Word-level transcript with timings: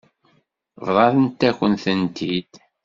Bḍant-akent-tent-id. 0.87 2.51